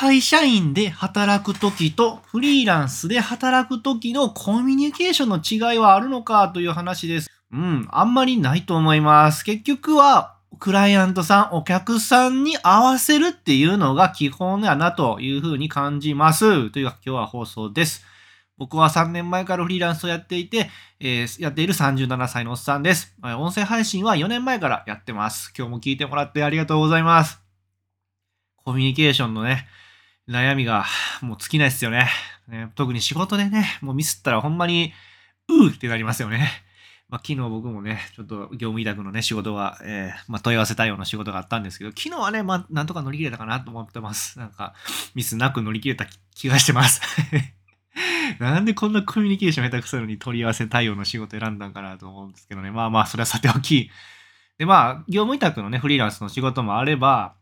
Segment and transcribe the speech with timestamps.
[0.00, 7.28] 会社員で働くときとフリーランスで働くときのコミュニケーションの違いはあるのかという話です。
[7.50, 9.44] うん、あんまりないと思います。
[9.44, 16.70] 結局は、クライアントさん、お客さんに合わせるっていうのが基本やなというふうに感じます。
[16.70, 18.06] というか今日は放送です。
[18.56, 20.70] 僕は3年前からフリーランスをやっていて、
[21.00, 23.16] えー、やっている37歳のおっさんです。
[23.20, 25.52] 音声配信は4年前からやってます。
[25.58, 27.40] 今日も聞いてもらってありがとうございます。
[28.64, 29.66] コミュニケーションのね、
[30.28, 30.84] 悩みが
[31.22, 32.08] もう尽きないですよね。
[32.48, 34.92] ね特に仕事でね、もうミスったらほんまに、
[35.48, 36.50] うーってなりますよね。
[37.08, 44.38] まあ、昨日僕もね、ちょっと業務委託のね、仕事が、えー、まあ、問い合わせ対応の仕事があったんですけど、昨日はね、まあ、なんとか乗り切れたかなと思ってます。
[44.38, 44.74] なんか、
[45.14, 47.00] ミスなく乗り切れた気がしてます。
[48.38, 52.70] なんでこんなコミュニケーション下手くそなのに問い合わせ対応の仕事選んだんかなと思うんですけどね。
[52.70, 53.90] まあまあ、それはさておき。
[54.58, 57.37] で、まあ、業務委託のね、フリーランスの仕事もあれば、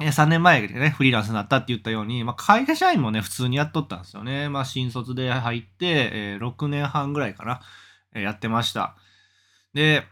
[0.00, 4.48] 3年前でね、フリーランスになったって言ったように、まあ、会社員もね、普通にやっとったんですよね。
[4.48, 7.60] まあ、新卒で入って、えー、6年半ぐらいかな、
[8.12, 8.96] えー、やってました。
[9.72, 10.04] で、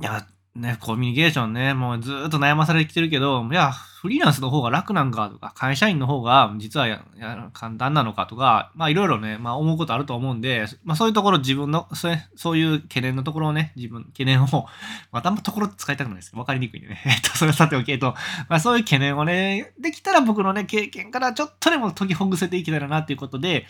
[0.00, 0.26] いや、
[0.56, 7.04] ね、コミュニケーションね、もうずっと悩まされてきてるけど、いや、フリーランスの方が楽なんかとか、会社員の方が実は
[7.52, 14.46] 簡単なのかとか、まあいろいろね、まあ思うことあると思うんで、まあそういうところ自分の、そそういう懸念のところをね、自分、懸念を、
[15.12, 17.02] またあところ使いたくないですわかりにくいんでね。
[17.04, 18.14] えっと、それはさておき、えっと、
[18.48, 23.66] まあそういう懸念をね、できたら僕のね、経験からちょっとでも解きほぐせていけたらなっていうことで、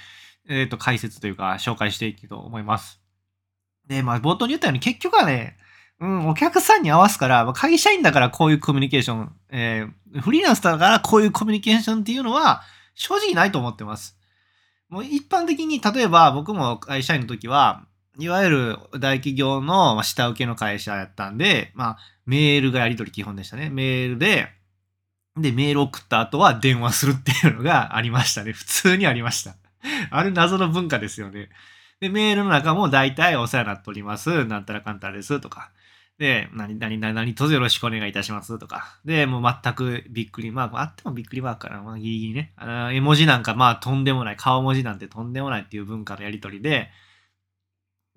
[0.48, 3.00] えっと、解説というか、紹介していきたいと思います。
[3.86, 5.56] で、まあ冒頭に言ったように結局はね、
[6.00, 12.62] うん、お客さんに合わすから、会社員だからこういうコミュニケーション、えー、フリーランスだからこういうコミュニケーションっていうのは
[12.94, 14.18] 正直ないと思ってます。
[14.88, 17.86] もう一般的に、例えば僕も会社員の時は、
[18.18, 23.70] いわゆる大企業の下請けの会社やったんで、まあ、メールがやり取り基本でしたね。
[23.70, 24.48] メールで、
[25.36, 28.52] で、メール送った後は電話するっていうのがありましたね。
[28.52, 29.54] 普通にありました。
[30.10, 31.50] あれ謎の文化ですよね。
[32.00, 34.44] で、メールの中も大体お世話になっております。
[34.44, 35.70] なんたらかんたらですとか。
[36.18, 38.98] で、何、何、何、何卒よろしくお願いいたしますとか。
[39.04, 41.82] で、もう全くびっくりマーク、あってもびっくりマークかな。
[41.82, 42.52] まあ、ギリギリね。
[42.56, 44.36] あ絵文字なんか、まあ、とんでもない。
[44.36, 46.90] 顔文字なんてとんでもないっていう文化のやりとりで、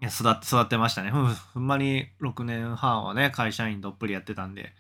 [0.02, 1.12] いや育って、育ってましたね。
[1.12, 4.74] ほんまに6年半はね、会社員どっぷりやってたんで。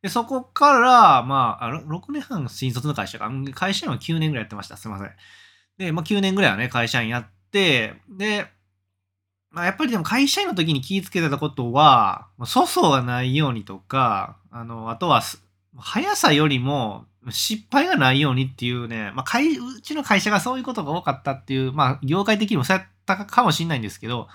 [0.00, 3.30] で、そこから、まあ、あ6年半新卒の会社か。
[3.54, 4.78] 会社員は9年ぐらいやってました。
[4.78, 5.10] すいません。
[5.76, 8.46] で、まあ9年ぐらいはね、会社員やって、で、
[9.54, 15.22] まあ、やっぱりでも会社員の時に気をつけてたことは、粗相がないようにとか、あの、あとは、
[15.78, 24.28] 速さよりも失敗がないようにっていうね、まあ、会うちの会社がそういうことが多かったっていう、まあ、業界的にもそうやったかもしれないんですけど、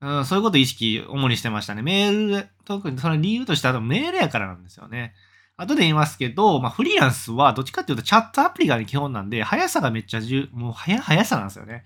[0.00, 1.82] うん、そういうことを意識、主にしてましたね。
[1.82, 5.14] メール、特にその理由としてはメールやからなんですよね。
[5.56, 11.84] 後で言いますけど、まあ、フリーランスはどっちかっていうとチャットアプリが基本なんで、速さがめっちゃ重、もう速、速さなんですよね。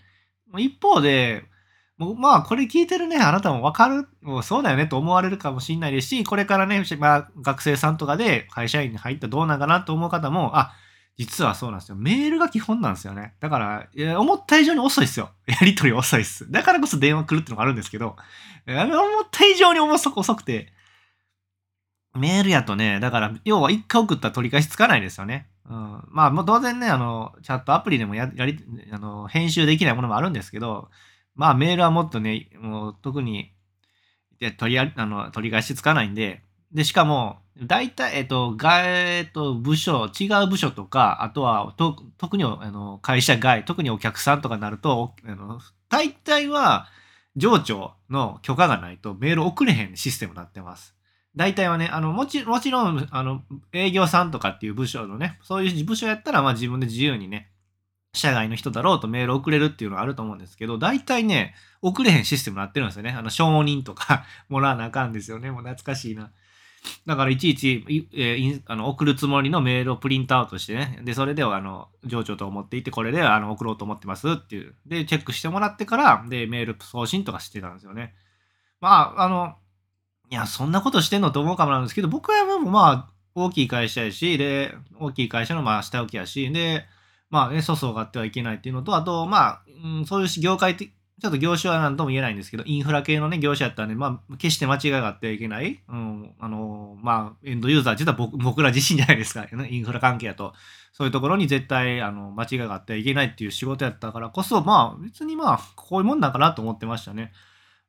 [0.57, 1.45] 一方で、
[1.99, 10.75] もうまあ、これ聞いてるね、あなたもわかる、もうそうだよねと思われるかもしれないですし、これからね、まあ、学生さんとかで会社員に入ったらどうなんかなと思う方も、あ、
[11.17, 11.97] 実はそうなんですよ。
[11.97, 13.35] メールが基本なんですよね。
[13.41, 15.31] だから、いや思った以上に遅いですよ。
[15.49, 16.51] やりとり遅いです。
[16.51, 18.17] だからこそ電話来るってのがあるんですけど、
[18.67, 20.75] 思った以上に遅くて、
[22.15, 25.49] メールやとね、だから、要は一回送ったら取り返しつかないですよね。
[25.69, 28.59] うん、まあ、もう当然ね、あの、チャットアプリでもややり、
[28.93, 30.91] あの、編集できないものもあるんですけど、
[31.37, 33.53] まあメールはもっとね、もう特に
[34.41, 36.43] で取りあの取り返しつかないんで、
[36.73, 46.89] で、しかも、大体、えっと、外、えっと、部署、違う部署とか、あとは、と特にあの会社外、特にお客さんとかになると、あの大体は、
[47.37, 50.95] 上長の許可がないとメール送れへんシステムになってます。
[51.35, 53.43] 大体はね、あの、もちもちろん、あの、
[53.73, 57.51] 営業さんとかっていう部署のね、そういう部署やったら、まあ自分で自由にね、
[58.17, 63.11] 社外の人だろうとメール送れるっていうのはあると思うんですけど、大体ね、送れへんシステムになってるんですよね。
[63.11, 65.51] あの、承認とか もらわなあかんですよね。
[65.51, 66.31] もう懐かしいな。
[67.05, 71.01] だからいちいち、えー、あの送るつもりのメールをプリントアウトしてね。
[71.03, 74.75] で、それでは、あの、上長と思っていて、これであの送ろうと思ってますっていう。
[74.87, 78.15] で、チェックしてもらってから、で、メール送信とかしてたんですよね。
[78.81, 79.57] まあ、あの、
[80.31, 86.87] いや、そんなことしてんのと思うかもなんですけど、僕はもうまあ、大きい会社やし、で、大きい会社のまあ下請けやし、で、
[87.31, 95.81] まあね、粗相があってはいけないっていうのと、あと、まあ、うん、そういう業界的、ちょっと業種は何とも言えないんですけど、インフラ系のね、業者やったらね、まあ、決して間違いがあってはいけない。
[95.89, 100.53] うん、あの、まあ、エンドユーザーって言ったら僕僕ら自身じゃないですか、ね、インフラ関係やと。
[100.93, 107.33] そういうところに絶対、あの、間違いがあってはいけないっていう仕事やったからこそ、まあ、別にまあ、こういうもんだかなと思ってましたね。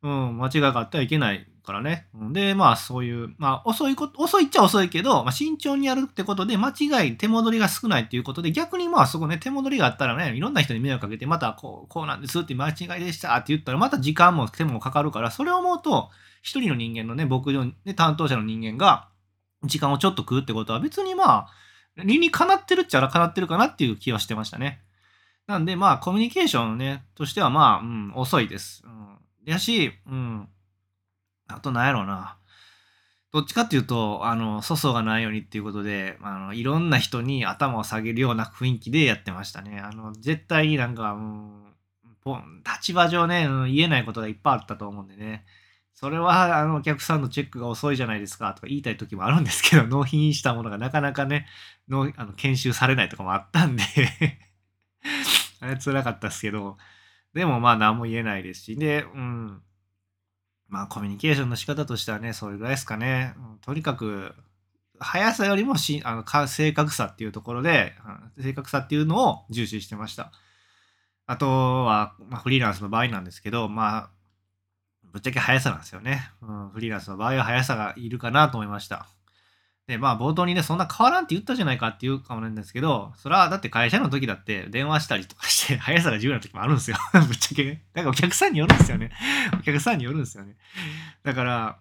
[0.04, 2.08] うん、間違いがあってはいけないからね。
[2.32, 16.10] で、まあそういう、まあ遅いこと、遅いっちゃ遅いけど、まあ、慎重にやるってことで間違い、手戻りが少ないっていうことで、逆にまあそこね、手戻りがあったらね、いろんな人に迷惑かけて、またこう、こうなんですって間違いでしたって言ったら、また時間も手もかかるから、それを思うと、
[16.42, 19.10] 一人の人間のね、僕の、ね、担当者の人間が、
[19.64, 21.48] 時間をちょっと食うってことは別にまあ、
[21.98, 24.82] 理にかなってるっちゃかなってるかなっていう気はしてましたね。
[25.48, 28.84] なんでまあ、コミュニケーションね、としてはまあ、うん、遅いです。
[28.86, 29.17] うん。
[29.52, 30.48] やし、うん。
[31.48, 32.38] あと何やろうな。
[33.34, 39.80] どっちかっていうと、あの、粗相がないようにっていうことで、あの、いろんな人に頭を下げるような雰囲気でやってましたね。
[39.80, 41.76] あの、絶対になんか、うん、
[42.66, 45.46] 立場上ね、うん、言えないことがいっぱいあったと思うんでね。
[45.94, 51.48] それは、あの、お客さんのチェックが遅いじゃないですかとか言いたい時もあるんですけど、納品したものがなかなかね、
[51.90, 53.84] のあの研修されないとかもあったんで
[55.62, 56.78] あれ辛かったですけど、
[57.34, 59.62] でもまあ何も言えないですし、で、うん。
[60.68, 63.36] まあコミュニケーションの仕方としてはね、それぐらいですかね。
[63.62, 64.34] とにかく、
[65.00, 67.94] 速さよりもしあの正確さっていうところで、
[68.40, 70.32] 正確さっていうのを重視してました。
[71.28, 74.10] あとは、まあ、フリーランスの場合なんですけど、まあ、
[75.04, 76.32] ぶっちゃけ速さなんですよね。
[76.42, 79.08] うん、フリーランスの場合は速さがいるかなと思いました。
[79.88, 86.98] で、まあ冒頭にね、そんな変わらんって言ったじゃないかって言うかもなんですけど、それはだって会社の時だって電話したりとかして 速さが重要な時もあるんですよ。
[87.14, 87.82] ぶっちゃけ。
[87.94, 89.12] だからお客さんによるんですよね。
[89.58, 90.58] お客さんによるんですよね。
[91.24, 91.80] だから、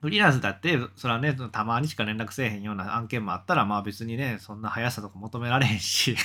[0.00, 6.16] フリーランスだって、それはね、たまにしか連絡せえへんような案件もあったら、まあ別にね、そんな速さとか求められへんし、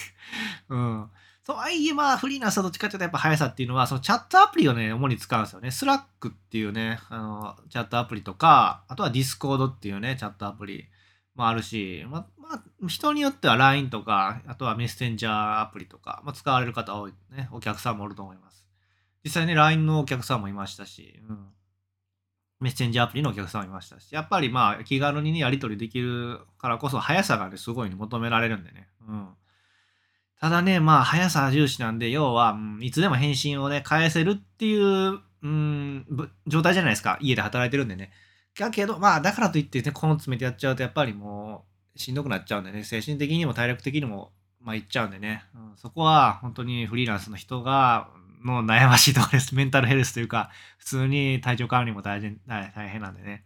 [0.69, 1.11] うん。
[1.47, 5.71] とはいえ、まあ、フリーランスはどっちかっていうと、やっぱ速さっていうのは、そのチャットアプリをね、主に使うんですよね。
[5.71, 10.89] Slack っていうね、あの、チャットアプリとか、あとは Discord っていうね、チャットアプリ
[11.35, 18.65] もあるし、ままあ、人によっては LINE とか、あとはメッセンジャーアプリとか、まあ、使われる方多いね、お客さんもおると思います。
[19.23, 21.47] 実際ね、LINE のお客さんもいましたし、うん。
[22.59, 28.89] メッセンジャーアプリのお客さんもいましたし、やっぱりまあ、気軽にね、やり取りできるからこそ、速さがね、すごい、求められるんでね。
[29.07, 29.29] うん。
[30.39, 36.05] ただね、まあ、速さ重視なんで、要は、うん、いつでも返信をね、返せるっていう、うん、
[36.45, 37.17] 状態じゃないですか。
[37.21, 38.11] 家で働いてるんでね。
[38.57, 44.31] だけど、まあ、だからといってね、根詰めてやっちゃうと、やっぱりもう、しんどくなっちゃうんでね、精神的にも体力的にも、
[44.61, 48.09] まあ、いっちゃうんでね、うん、そこは本当にフリーランスの人が、
[48.45, 49.55] の悩ましいところです。
[49.55, 53.45] メンタルヘルスというか、普通に体調管理も大変大変なんでね。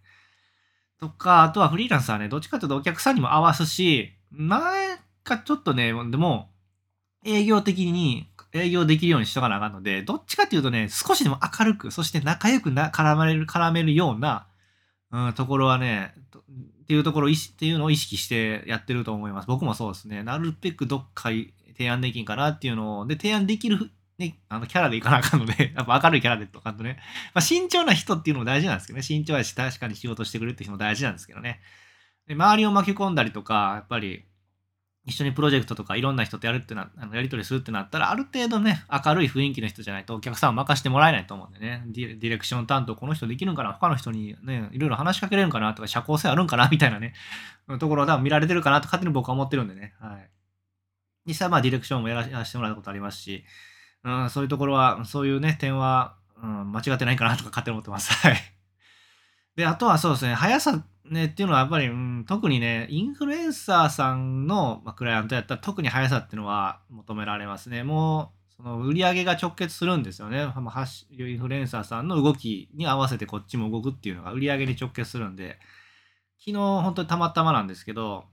[0.99, 6.50] とか、あとはフリーランスはね、どっちかというとお客さんにも合わすし、前かちょっとね、でも、
[7.25, 14.47] 営業的に営業できるようにしとかなあかんので、どっちかっていうとね、少しでも明るく、そして仲良くな絡まれる、絡めるような、
[15.12, 16.13] うん、ところはね、
[16.83, 19.47] っていうところっていうのを意識してやってると思います。
[19.47, 20.23] 僕もそうですね。
[20.23, 21.29] なるべくどっか
[21.77, 26.97] 提案できんかなっていうのを、で、提案できる、ね、あの、キャラでいかなあかんので、 やっぱ明るいキャラでとかとね、
[27.33, 31.62] まあ、慎重な人っていうのも大事なんですけどね、慎重やし、確かに仕事してくれるって人も大事なんですけどね。
[32.27, 34.25] で周りを巻き込んだりとか、やっぱり、
[35.03, 43.74] 一緒にプロジェクトとかいろんな人とやるってな、あのやり取りするってなったら、ある程度ね、明るい雰囲気の人じゃないとお客さんを任せてもらえないと思うんでね、ディレクション担当この人できるんかな？
[43.74, 45.74] 他の人にね、いろいろ話しかけれるんかな？
[45.74, 46.69] とか、社交性あるんかな？
[46.69, 47.13] みたいなね、
[47.80, 48.80] ところを多分見られてるかな？
[48.80, 50.30] と勝手に僕は思ってるんでね、はい。
[51.25, 53.44] 実際まあディレクションもやらせてもらうことありますし、
[54.03, 57.38] うん、そういうところは、そういうね、点は、うん、間違ってないかな？
[57.38, 58.13] とか勝手に思ってます。
[58.13, 58.38] はい。
[59.56, 67.83] で、あとはそうですね、速さね、っていうのはやっぱり、うん、特にね、インフルエンサーさんの、まあ、クライアントやったら特に速さっていうのは求められますね。
[67.83, 70.46] もう、その売り上げが直結するんですよね。
[70.55, 75.60] ま、インフルエンサーさんの動きに合わせてこっちも動くっていうのが売り上げに直結するんで、
[76.39, 78.25] 昨日本当にたまたまなんですけど、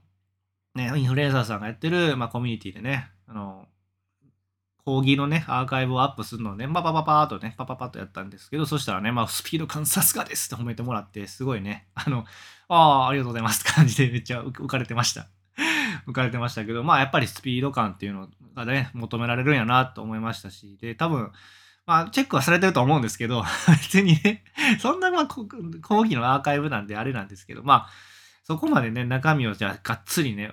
[0.75, 3.67] ね、インフルエンサーさんがやってる、まあ、コミュニティでね、あの、
[4.85, 12.25] 講義のね、アーカイブをアップするのをね、パパパパーとね、パパパッとやったんですけど、そしたらね、まあ、スピード感さすがですって褒めてもらって、すごいね、あの、
[12.69, 15.27] ああ、ありがとうございますって感じでめっちゃ浮かれてました。
[16.07, 21.31] 浮かれてましたけど、まあ、やっぱりスピード感っていうのがね、求められるんやなと思いましたし、で、多分、
[21.85, 23.43] まあ、チェックはされてると思うんですけど、
[23.81, 24.43] 別にね、
[24.79, 25.45] そんな、まあ、講
[26.05, 27.89] 義のアーカイブなんであれなんですけど、まあ、
[28.43, 30.51] そこまでね、中身をじゃあ、がっつりね、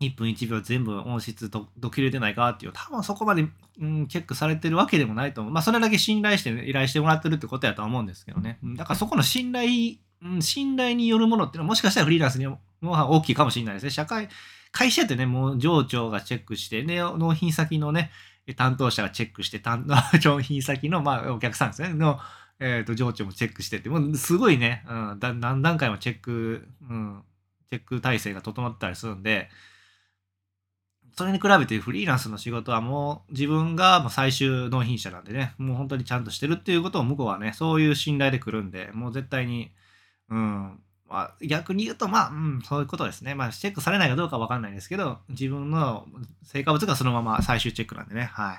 [0.00, 3.48] 1分1秒全部音質どど切れてないかっていう、多分そこまで、
[3.80, 5.52] うん、チェックされてるわけでもないと思う。
[5.52, 8.58] まあ、それだけ信頼して、ね、依頼してもらってるってことやとは思うんですけどね。
[8.76, 13.90] だからそこの信頼、うん、信頼によるものっていうのはもしかしたらフリーランスにも大きいかもしれないですね。
[13.90, 14.28] 社会、
[14.72, 18.10] 会社ってね、もう上長がチェックして、ね、納品先のね、
[18.56, 22.18] 担当者がチェックして、担 納品先の、まあ、お客さんですね、の、
[22.58, 27.22] えっ、ー、と、上長もチェックしてって、もうすごいね、うん、何段階もチェック、うん、
[27.70, 29.50] チェック体制が整ったりするんで、
[31.16, 39.70] それに比べてフリーランスの仕事はもう自分がもう最終納品者なんでね、もう本当にちゃんとしてるっていうことを向こうはね、そういう信頼で来るんで、もう絶対に、
[40.30, 43.34] うん、まあ、逆に言うと、まあ、うん、そういうことですね。
[43.34, 46.06] まあ、チェックされないかどうかわかんないですけど、自分の
[46.42, 48.56] 成果物がそのまま最終チェックなんでね、はい。
[48.56, 48.58] っ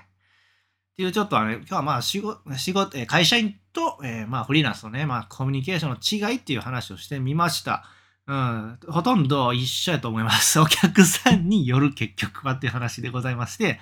[0.96, 7.84] ていう、ちょっとあれ、今日はまあ、仕事、仕事、会社員と、えー、まあ、フリーランスのね、まあ、コミュニケーションの違いっていう話をしてみました。
[8.28, 10.58] うん、ほとんど一緒やと思います。
[10.62, 13.80] お客さんによる結局はっていう話でございまして、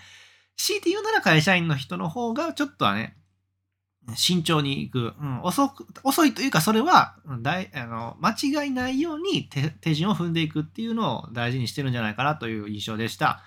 [0.57, 3.15] 強いて言うなら会社員の人の方がちょっとはね、
[4.15, 5.13] 慎重に行く。
[5.19, 13.41] うん、遅く、遅いというか、それは、大あの間違いないように手手順を踏んでいくっていうのを大事にしてるんじゃないかなという印象でした。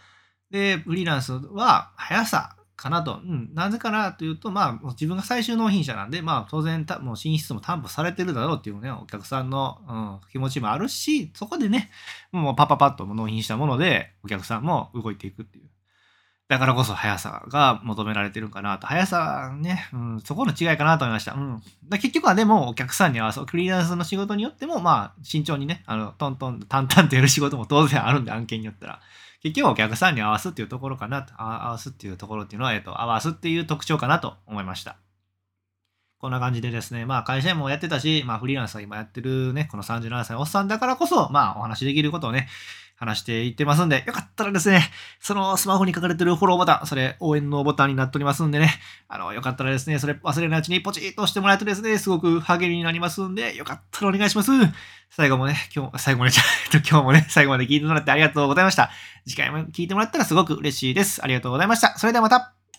[0.50, 3.20] で、フリーランスは速さかなと。
[3.24, 9.92] うん、なぜかなというと、まあ、自分が最終納品者なんで、まあ、当然た、もう品質も担保されてるだろうっていうね、お客さんの、う
[10.26, 11.90] ん、気持ちもあるし、そこでね、
[12.32, 15.70] もうパパパッと納品したもので、お客さんも動いていくっていう。
[16.48, 18.86] だからこそ速さが求められてるんかなと。
[18.86, 21.34] 速さね、うん、そこの違いかなと思いました。
[21.34, 21.62] うん。
[21.88, 29.00] だ結局はでもお客さんに合わせ、フリーランスの仕事によっても、まあ、慎重にね、あの、トントン、淡々とやる仕事も当然あるんで、案件によったら。
[29.42, 31.34] 結局はお客さんに合わすっていうところかなと。
[31.36, 34.98] 合わすっていうところっていうのは、えっと、合わすっていう特徴かなと思いました。
[36.18, 42.48] こんな感じでですね、まあ会社員もやってたし、まあフリーランスは今やってるね、この37歳おっさんだからこそ、まあお話できることをね、
[42.96, 44.82] 話していってますんで、よかったらですね、
[45.20, 48.70] そのスマホに書かれてるフォローボタン、それ応援のボタンになっておりますんでね、
[49.08, 54.50] あの、よかったらですね、それ忘れないうちにポチッと押してもらえるとですね、すごく励みになりますんで、よかったらお願いします。
[55.10, 56.34] 最後もね、今日、最後まで、
[56.88, 58.90] 今日もね、最後まで聞いてもらってありがとうございました。
[59.26, 61.22] 次回も聞いてもらったらすごく嬉しいです。
[61.22, 61.98] ありがとうございました。
[61.98, 62.55] それではまた